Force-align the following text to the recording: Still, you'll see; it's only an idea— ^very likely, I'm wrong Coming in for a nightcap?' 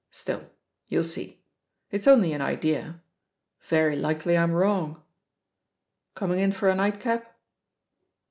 Still, 0.09 0.49
you'll 0.87 1.03
see; 1.03 1.43
it's 1.91 2.07
only 2.07 2.33
an 2.33 2.41
idea— 2.41 3.03
^very 3.69 3.95
likely, 4.01 4.35
I'm 4.35 4.49
wrong 4.51 4.99
Coming 6.15 6.39
in 6.39 6.53
for 6.53 6.69
a 6.69 6.75
nightcap?' 6.75 7.37